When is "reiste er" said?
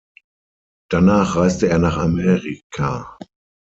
1.35-1.77